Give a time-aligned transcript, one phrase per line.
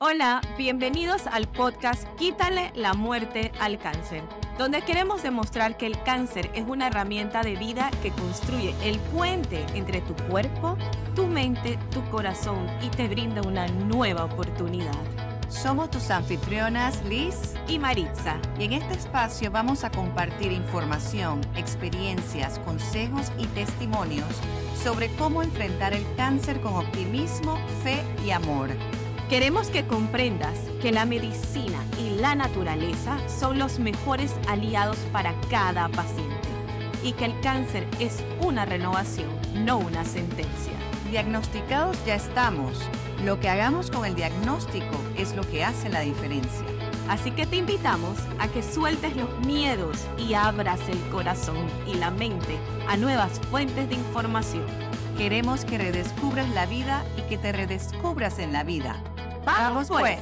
[0.00, 4.22] Hola, bienvenidos al podcast Quítale la muerte al cáncer,
[4.56, 9.66] donde queremos demostrar que el cáncer es una herramienta de vida que construye el puente
[9.74, 10.78] entre tu cuerpo,
[11.16, 14.94] tu mente, tu corazón y te brinda una nueva oportunidad.
[15.48, 18.36] Somos tus anfitrionas Liz y Maritza.
[18.56, 24.28] Y en este espacio vamos a compartir información, experiencias, consejos y testimonios
[24.80, 28.70] sobre cómo enfrentar el cáncer con optimismo, fe y amor.
[29.28, 35.90] Queremos que comprendas que la medicina y la naturaleza son los mejores aliados para cada
[35.90, 36.48] paciente
[37.04, 40.72] y que el cáncer es una renovación, no una sentencia.
[41.10, 42.72] Diagnosticados ya estamos.
[43.22, 46.64] Lo que hagamos con el diagnóstico es lo que hace la diferencia.
[47.10, 52.10] Así que te invitamos a que sueltes los miedos y abras el corazón y la
[52.10, 52.56] mente
[52.88, 54.64] a nuevas fuentes de información.
[55.18, 59.02] Queremos que redescubras la vida y que te redescubras en la vida.
[59.56, 60.18] Vamos, pues.